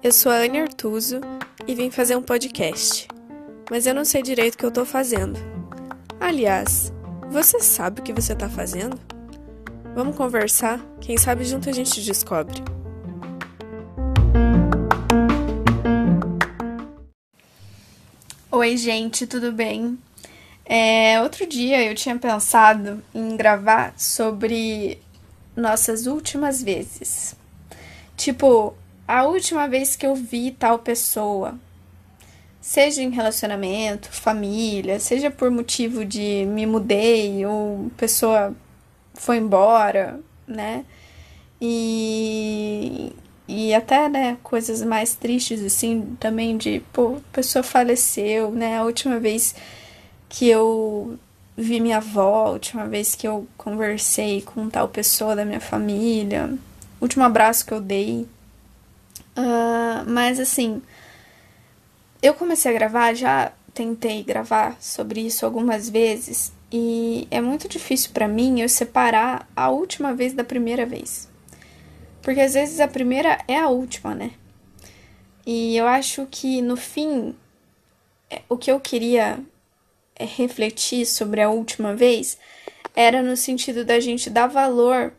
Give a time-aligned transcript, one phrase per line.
[0.00, 1.20] Eu sou a Anne Artuso
[1.66, 3.08] e vim fazer um podcast,
[3.68, 5.36] mas eu não sei direito o que eu tô fazendo.
[6.20, 6.92] Aliás,
[7.28, 8.96] você sabe o que você tá fazendo?
[9.96, 10.80] Vamos conversar?
[11.00, 12.62] Quem sabe junto a gente descobre.
[18.52, 19.98] Oi, gente, tudo bem?
[20.64, 25.00] É, outro dia eu tinha pensado em gravar sobre
[25.56, 27.34] nossas últimas vezes.
[28.16, 28.76] Tipo,
[29.08, 31.58] a última vez que eu vi tal pessoa,
[32.60, 38.54] seja em relacionamento, família, seja por motivo de me mudei ou pessoa
[39.14, 40.84] foi embora, né?
[41.60, 43.12] E,
[43.48, 48.78] e até, né, coisas mais tristes, assim, também de, pô, pessoa faleceu, né?
[48.78, 49.54] A última vez
[50.28, 51.18] que eu
[51.56, 56.56] vi minha avó, a última vez que eu conversei com tal pessoa da minha família,
[57.00, 58.26] último abraço que eu dei.
[59.38, 60.82] Uh, mas assim,
[62.20, 68.10] eu comecei a gravar, já tentei gravar sobre isso algumas vezes e é muito difícil
[68.12, 71.28] para mim eu separar a última vez da primeira vez.
[72.20, 74.32] Porque às vezes a primeira é a última, né?
[75.46, 77.32] E eu acho que no fim
[78.28, 79.38] é, o que eu queria
[80.16, 82.36] é, refletir sobre a última vez
[82.96, 85.12] era no sentido da gente dar valor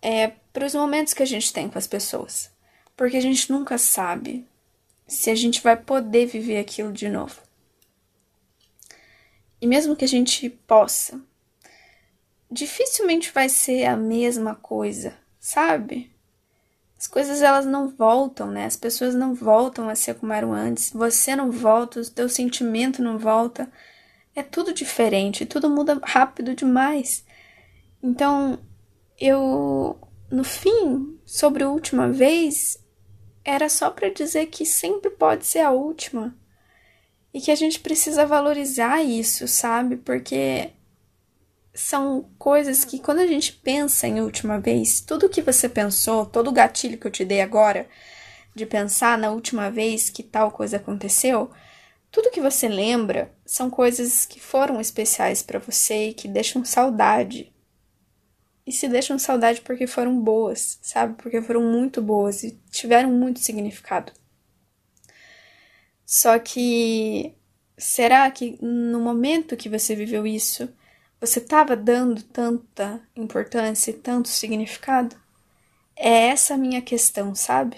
[0.00, 2.55] é, para os momentos que a gente tem com as pessoas
[2.96, 4.46] porque a gente nunca sabe
[5.06, 7.40] se a gente vai poder viver aquilo de novo.
[9.60, 11.20] E mesmo que a gente possa,
[12.50, 16.10] dificilmente vai ser a mesma coisa, sabe?
[16.98, 18.64] As coisas elas não voltam, né?
[18.64, 20.90] As pessoas não voltam a ser como eram antes.
[20.90, 23.70] Você não volta, o teu sentimento não volta.
[24.34, 27.24] É tudo diferente, tudo muda rápido demais.
[28.02, 28.58] Então,
[29.18, 29.98] eu
[30.30, 32.78] no fim, sobre a última vez,
[33.46, 36.36] era só para dizer que sempre pode ser a última.
[37.32, 39.96] E que a gente precisa valorizar isso, sabe?
[39.96, 40.70] Porque
[41.72, 46.48] são coisas que quando a gente pensa em última vez, tudo que você pensou, todo
[46.48, 47.88] o gatilho que eu te dei agora
[48.54, 51.50] de pensar na última vez que tal coisa aconteceu,
[52.10, 57.52] tudo que você lembra são coisas que foram especiais para você e que deixam saudade
[58.66, 61.14] e se deixam saudade porque foram boas, sabe?
[61.22, 64.12] Porque foram muito boas e tiveram muito significado.
[66.04, 67.34] Só que
[67.76, 70.68] será que no momento que você viveu isso,
[71.20, 75.16] você estava dando tanta importância e tanto significado?
[75.94, 77.76] É essa a minha questão, sabe?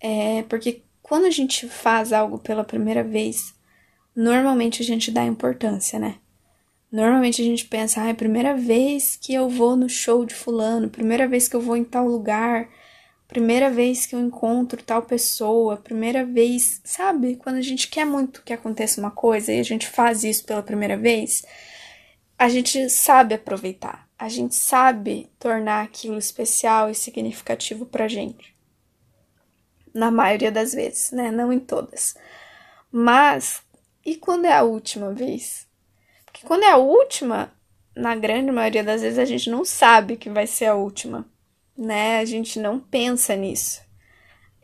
[0.00, 3.54] É porque quando a gente faz algo pela primeira vez,
[4.14, 6.18] normalmente a gente dá importância, né?
[6.94, 10.32] Normalmente a gente pensa, ah, é a primeira vez que eu vou no show de
[10.32, 12.68] fulano, primeira vez que eu vou em tal lugar,
[13.26, 17.34] primeira vez que eu encontro tal pessoa, primeira vez, sabe?
[17.34, 20.62] Quando a gente quer muito que aconteça uma coisa e a gente faz isso pela
[20.62, 21.44] primeira vez,
[22.38, 28.54] a gente sabe aproveitar, a gente sabe tornar aquilo especial e significativo pra gente.
[29.92, 31.32] Na maioria das vezes, né?
[31.32, 32.14] Não em todas.
[32.88, 33.62] Mas,
[34.06, 35.66] e quando é a última vez?
[36.34, 37.52] Porque quando é a última,
[37.94, 41.24] na grande maioria das vezes a gente não sabe que vai ser a última,
[41.78, 42.18] né?
[42.18, 43.80] A gente não pensa nisso.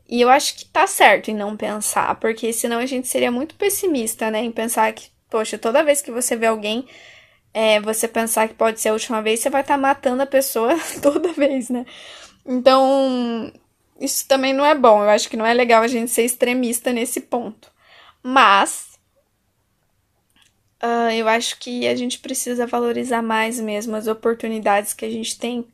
[0.08, 3.54] E eu acho que tá certo em não pensar, porque senão a gente seria muito
[3.54, 4.42] pessimista, né?
[4.42, 6.84] Em pensar que, poxa, toda vez que você vê alguém,
[7.54, 10.26] é, você pensar que pode ser a última vez, você vai estar tá matando a
[10.26, 11.86] pessoa toda vez, né?
[12.44, 13.52] Então,
[14.00, 15.04] isso também não é bom.
[15.04, 17.70] Eu acho que não é legal a gente ser extremista nesse ponto.
[18.24, 18.89] Mas
[20.82, 25.38] Uh, eu acho que a gente precisa valorizar mais mesmo as oportunidades que a gente
[25.38, 25.66] tem,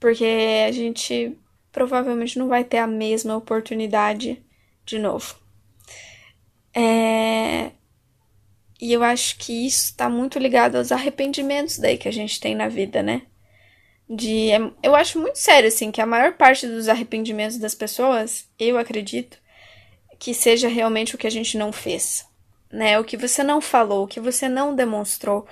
[0.00, 0.24] porque
[0.66, 1.36] a gente
[1.70, 4.42] provavelmente não vai ter a mesma oportunidade
[4.84, 5.36] de novo.
[6.74, 7.70] É...
[8.80, 12.54] E eu acho que isso está muito ligado aos arrependimentos daí que a gente tem
[12.54, 13.22] na vida, né?
[14.08, 18.48] De, é, eu acho muito sério, assim, que a maior parte dos arrependimentos das pessoas,
[18.58, 19.38] eu acredito,
[20.18, 22.29] que seja realmente o que a gente não fez
[22.70, 22.98] né?
[22.98, 25.46] O que você não falou, o que você não demonstrou,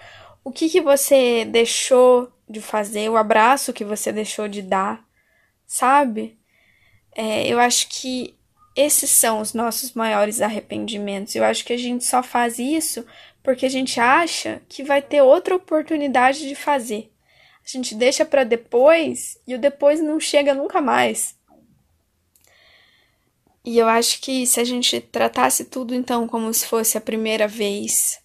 [0.44, 5.04] o que, que você deixou de fazer, o abraço que você deixou de dar,
[5.66, 6.38] sabe?
[7.14, 8.38] É, eu acho que
[8.76, 11.34] esses são os nossos maiores arrependimentos.
[11.34, 13.04] Eu acho que a gente só faz isso
[13.42, 17.10] porque a gente acha que vai ter outra oportunidade de fazer.
[17.64, 21.37] A gente deixa para depois e o depois não chega nunca mais.
[23.68, 27.46] E eu acho que se a gente tratasse tudo então como se fosse a primeira
[27.46, 28.18] vez,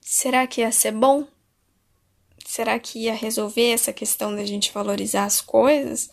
[0.00, 1.26] será que ia ser bom?
[2.46, 6.08] Será que ia resolver essa questão da gente valorizar as coisas?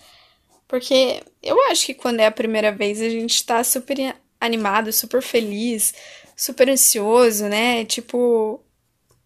[0.67, 3.99] Porque eu acho que quando é a primeira vez a gente tá super
[4.41, 5.93] animado, super feliz,
[6.35, 7.85] super ansioso, né?
[7.85, 8.63] Tipo,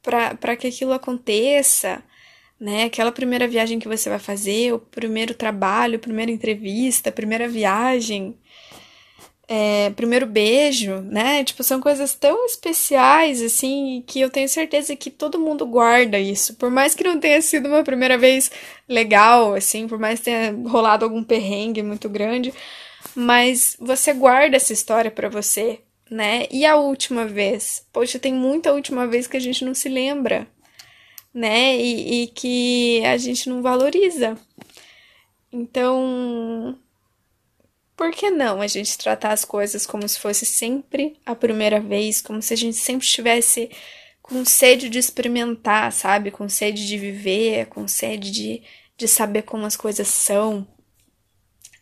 [0.02, 2.04] pra, pra que aquilo aconteça,
[2.60, 2.84] né?
[2.86, 8.36] Aquela primeira viagem que você vai fazer, o primeiro trabalho, primeira entrevista, primeira viagem
[9.48, 11.44] é, primeiro beijo, né?
[11.44, 16.56] Tipo, são coisas tão especiais, assim, que eu tenho certeza que todo mundo guarda isso.
[16.56, 18.52] Por mais que não tenha sido uma primeira vez
[18.90, 22.54] legal, assim, por mais que tenha rolado algum perrengue muito grande,
[23.16, 25.80] mas você guarda essa história para você,
[26.12, 26.46] né?
[26.52, 27.86] E a última vez?
[27.94, 30.48] Poxa, tem muita última vez que a gente não se lembra,
[31.34, 31.76] né?
[31.78, 34.38] E, e que a gente não valoriza.
[35.52, 36.78] Então,
[37.96, 42.22] por que não a gente tratar as coisas como se fosse sempre a primeira vez,
[42.22, 43.72] como se a gente sempre estivesse
[44.22, 46.30] com sede de experimentar, sabe?
[46.32, 48.62] Com sede de viver, com sede de,
[48.98, 50.68] de saber como as coisas são.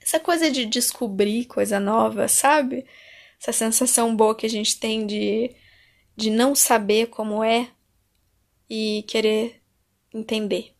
[0.01, 2.85] Essa coisa de descobrir coisa nova, sabe?
[3.41, 5.55] Essa sensação boa que a gente tem de,
[6.15, 7.69] de não saber como é
[8.69, 9.61] e querer
[10.13, 10.73] entender.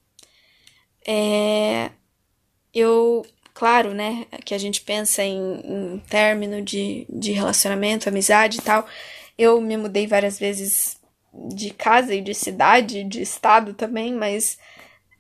[1.08, 1.92] É,
[2.74, 8.62] eu claro, né, que a gente pensa em, em término de, de relacionamento, amizade e
[8.62, 8.86] tal.
[9.38, 11.00] Eu me mudei várias vezes
[11.34, 14.58] de casa e de cidade, de estado também, mas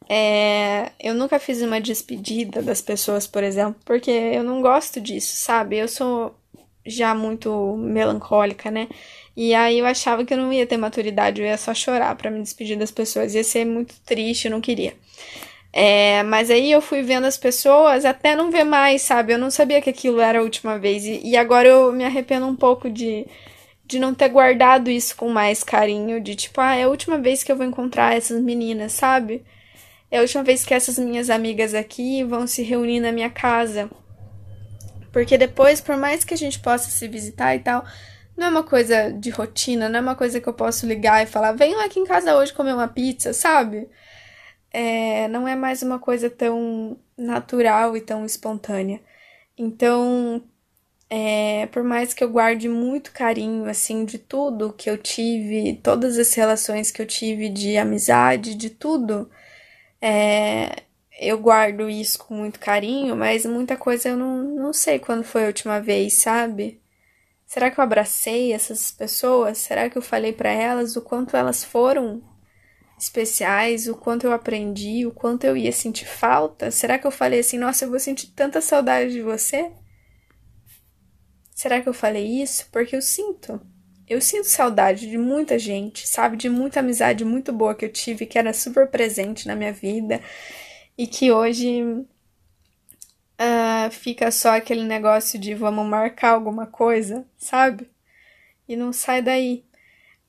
[0.10, 5.36] é, eu nunca fiz uma despedida das pessoas, por exemplo, porque eu não gosto disso,
[5.38, 5.78] sabe?
[5.78, 6.36] Eu sou
[6.86, 8.88] já muito melancólica, né?
[9.36, 12.32] E aí eu achava que eu não ia ter maturidade, eu ia só chorar para
[12.32, 14.94] me despedir das pessoas, ia ser muito triste, eu não queria.
[15.78, 19.34] É, mas aí eu fui vendo as pessoas até não ver mais, sabe?
[19.34, 21.04] Eu não sabia que aquilo era a última vez.
[21.06, 23.28] E, e agora eu me arrependo um pouco de,
[23.86, 26.22] de não ter guardado isso com mais carinho.
[26.22, 29.44] De tipo, ah, é a última vez que eu vou encontrar essas meninas, sabe?
[30.10, 33.90] É a última vez que essas minhas amigas aqui vão se reunir na minha casa.
[35.12, 37.86] Porque depois, por mais que a gente possa se visitar e tal,
[38.38, 41.28] não é uma coisa de rotina, não é uma coisa que eu posso ligar e
[41.28, 43.90] falar, venham aqui em casa hoje comer uma pizza, sabe?
[44.76, 49.02] é, não é mais uma coisa tão natural e tão espontânea.
[49.58, 50.44] Então,
[51.10, 56.18] é, por mais que eu guarde muito carinho, assim, de tudo que eu tive, todas
[56.18, 59.30] as relações que eu tive de amizade, de tudo,
[60.02, 60.84] é,
[61.20, 65.46] eu guardo isso com muito carinho, mas muita coisa eu não, não sei quando foi
[65.46, 66.82] a última vez, sabe?
[67.46, 69.58] Será que eu abracei essas pessoas?
[69.60, 72.24] Será que eu falei para elas o quanto elas foram
[72.98, 76.72] especiais, o quanto eu aprendi, o quanto eu ia sentir falta?
[76.72, 79.72] Será que eu falei assim, nossa, eu vou sentir tanta saudade de você?
[81.54, 82.68] Será que eu falei isso?
[82.72, 83.62] Porque eu sinto.
[84.08, 86.38] Eu sinto saudade de muita gente, sabe?
[86.38, 90.22] De muita amizade muito boa que eu tive, que era super presente na minha vida
[90.98, 92.06] e que hoje
[93.92, 97.90] fica só aquele negócio de vamos marcar alguma coisa, sabe?
[98.68, 99.66] E não sai daí.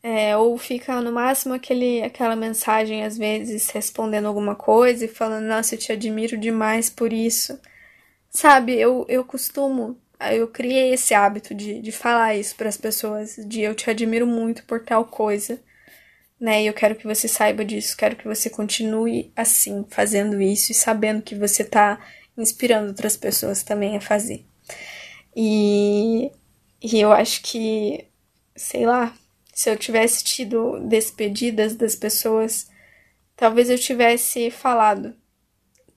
[0.02, 5.46] É, ou fica no máximo aquele, aquela mensagem, às vezes, respondendo alguma coisa e falando,
[5.46, 7.58] nossa, eu te admiro demais por isso.
[8.30, 9.98] Sabe, eu, eu costumo,
[10.32, 14.26] eu criei esse hábito de, de falar isso para as pessoas, de eu te admiro
[14.26, 15.60] muito por tal coisa,
[16.40, 16.62] né?
[16.62, 20.74] E eu quero que você saiba disso, quero que você continue assim, fazendo isso e
[20.74, 21.98] sabendo que você tá
[22.36, 24.44] inspirando outras pessoas também a fazer.
[25.34, 26.30] E,
[26.82, 28.06] e eu acho que,
[28.54, 29.14] sei lá,
[29.52, 32.68] se eu tivesse tido despedidas das pessoas,
[33.36, 35.14] talvez eu tivesse falado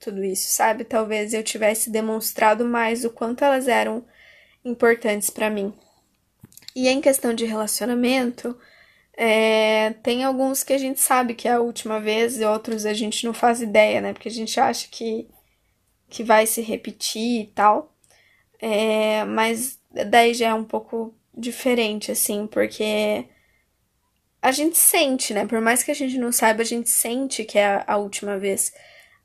[0.00, 0.84] tudo isso, sabe?
[0.84, 4.04] Talvez eu tivesse demonstrado mais o quanto elas eram
[4.64, 5.72] importantes para mim.
[6.74, 8.56] E em questão de relacionamento,
[9.16, 12.94] é, tem alguns que a gente sabe que é a última vez e outros a
[12.94, 14.12] gente não faz ideia, né?
[14.12, 15.28] Porque a gente acha que,
[16.10, 17.94] que vai se repetir e tal.
[18.60, 23.26] É, mas daí já é um pouco diferente, assim, porque
[24.42, 25.46] a gente sente, né?
[25.46, 28.72] Por mais que a gente não saiba, a gente sente que é a, última vez.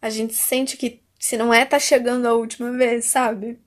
[0.01, 3.59] A gente sente que se não é, tá chegando a última vez, sabe?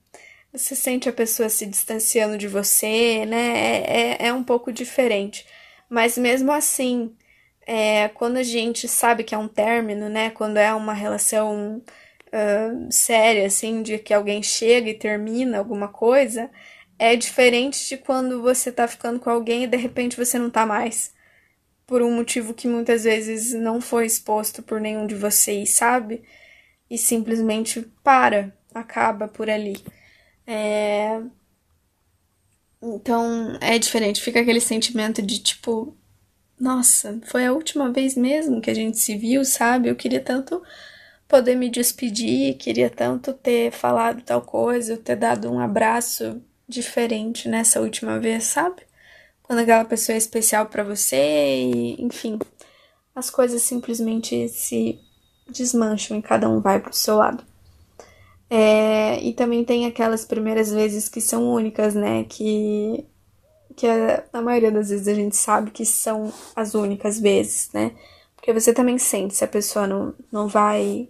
[0.53, 3.57] Você sente a pessoa se distanciando de você, né?
[3.57, 5.45] É, é, é um pouco diferente.
[5.89, 7.15] Mas mesmo assim,
[7.67, 10.29] é, quando a gente sabe que é um término, né?
[10.31, 11.83] Quando é uma relação
[12.33, 16.49] uh, séria, assim, de que alguém chega e termina alguma coisa,
[16.97, 20.65] é diferente de quando você tá ficando com alguém e de repente você não tá
[20.65, 21.13] mais
[21.87, 26.23] por um motivo que muitas vezes não foi exposto por nenhum de vocês, sabe?
[26.89, 29.83] E simplesmente para, acaba por ali.
[30.45, 31.19] É...
[32.81, 35.97] Então é diferente, fica aquele sentimento de tipo,
[36.59, 39.89] nossa, foi a última vez mesmo que a gente se viu, sabe?
[39.89, 40.61] Eu queria tanto
[41.29, 47.79] poder me despedir, queria tanto ter falado tal coisa, ter dado um abraço diferente nessa
[47.79, 48.81] última vez, sabe?
[49.43, 52.39] Quando aquela pessoa é especial para você e, enfim,
[53.15, 54.99] as coisas simplesmente se
[55.47, 57.43] desmancham e cada um vai pro seu lado.
[58.49, 62.23] É, e também tem aquelas primeiras vezes que são únicas, né?
[62.23, 63.05] Que,
[63.75, 67.91] que a, a maioria das vezes a gente sabe que são as únicas vezes, né?
[68.35, 71.09] Porque você também sente se a pessoa não, não vai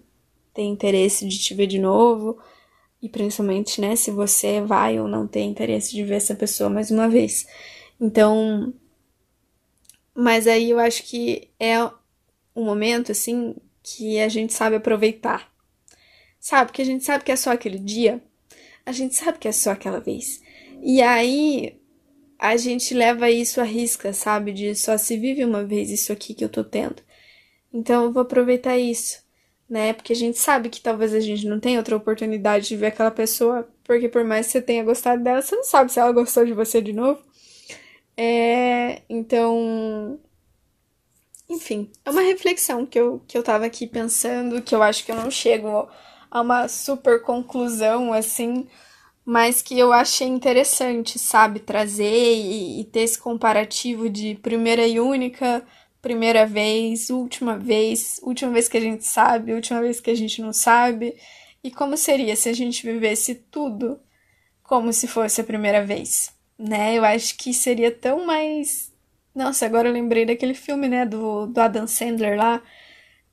[0.54, 2.38] ter interesse de te ver de novo.
[3.02, 6.92] E principalmente, né, se você vai ou não ter interesse de ver essa pessoa mais
[6.92, 7.48] uma vez.
[8.00, 8.74] Então.
[10.14, 11.82] Mas aí eu acho que é
[12.56, 15.50] um momento, assim, que a gente sabe aproveitar.
[16.40, 16.72] Sabe?
[16.72, 18.22] Que a gente sabe que é só aquele dia.
[18.86, 20.42] A gente sabe que é só aquela vez.
[20.82, 21.80] E aí
[22.40, 24.54] a gente leva isso à risca, sabe?
[24.54, 27.04] De só se vive uma vez isso aqui que eu tô tendo.
[27.74, 29.22] Então eu vou aproveitar isso,
[29.70, 29.94] né?
[29.94, 33.12] Porque a gente sabe que talvez a gente não tenha outra oportunidade de ver aquela
[33.12, 36.46] pessoa, porque por mais que você tenha gostado dela, você não sabe se ela gostou
[36.46, 37.22] de você de novo.
[38.18, 40.20] É, então,
[41.50, 45.12] enfim, é uma reflexão que eu, que eu tava aqui pensando, que eu acho que
[45.12, 45.88] eu não chego
[46.30, 48.68] a uma super conclusão, assim,
[49.26, 55.00] mas que eu achei interessante, sabe, trazer e, e ter esse comparativo de primeira e
[55.00, 55.66] única
[56.02, 60.42] primeira vez, última vez, última vez que a gente sabe, última vez que a gente
[60.42, 61.16] não sabe.
[61.64, 64.00] E como seria se a gente vivesse tudo
[64.64, 66.96] como se fosse a primeira vez, né?
[66.96, 68.94] Eu acho que seria tão mais.
[69.36, 72.62] Nossa, agora eu lembrei daquele filme, né, do, do Adam Sandler lá,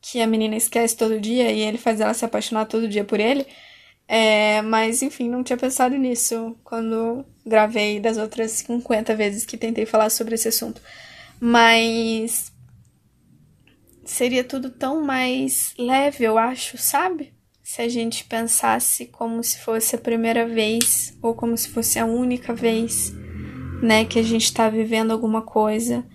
[0.01, 3.21] que a menina esquece todo dia e ele faz ela se apaixonar todo dia por
[3.21, 3.47] ele.
[4.09, 9.85] É, mas enfim, não tinha pensado nisso quando gravei das outras 50 vezes que tentei
[9.87, 10.81] falar sobre esse assunto.
[11.41, 12.53] Mas
[14.07, 17.35] seria tudo tão mais leve, eu acho, sabe?
[17.63, 22.07] Se a gente pensasse como se fosse a primeira vez ou como se fosse a
[22.07, 23.13] única vez,
[23.83, 26.07] né, que a gente tá vivendo alguma coisa.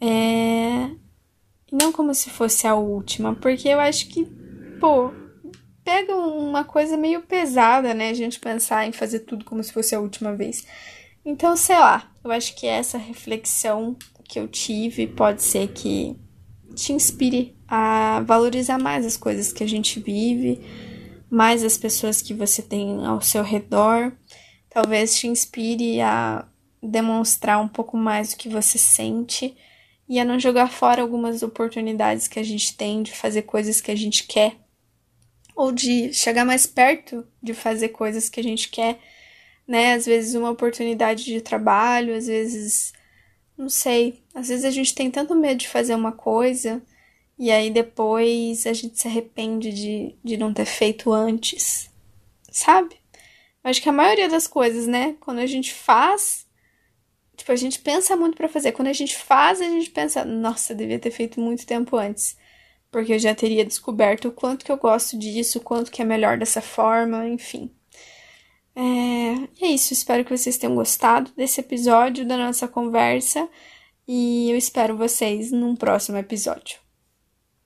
[0.00, 0.90] É...
[1.70, 4.24] Não como se fosse a última, porque eu acho que,
[4.80, 5.12] pô,
[5.84, 9.94] pega uma coisa meio pesada, né, a gente pensar em fazer tudo como se fosse
[9.94, 10.66] a última vez.
[11.24, 13.96] Então, sei lá, eu acho que essa reflexão
[14.28, 16.16] que eu tive pode ser que
[16.74, 20.60] te inspire a valorizar mais as coisas que a gente vive,
[21.30, 24.12] mais as pessoas que você tem ao seu redor.
[24.68, 26.46] Talvez te inspire a
[26.82, 29.56] demonstrar um pouco mais o que você sente
[30.08, 33.90] e a não jogar fora algumas oportunidades que a gente tem de fazer coisas que
[33.90, 34.56] a gente quer
[35.54, 38.98] ou de chegar mais perto de fazer coisas que a gente quer,
[39.66, 39.94] né?
[39.94, 42.92] Às vezes uma oportunidade de trabalho, às vezes
[43.56, 46.82] não sei, às vezes a gente tem tanto medo de fazer uma coisa
[47.38, 51.90] e aí depois a gente se arrepende de, de não ter feito antes,
[52.50, 52.96] sabe?
[53.64, 56.46] Acho que a maioria das coisas, né, quando a gente faz,
[57.36, 58.72] tipo, a gente pensa muito para fazer.
[58.72, 62.36] Quando a gente faz, a gente pensa, nossa, devia ter feito muito tempo antes.
[62.90, 66.04] Porque eu já teria descoberto o quanto que eu gosto disso, o quanto que é
[66.04, 67.70] melhor dessa forma, enfim.
[68.74, 73.48] É, é isso, espero que vocês tenham gostado desse episódio da nossa conversa
[74.08, 76.81] e eu espero vocês num próximo episódio.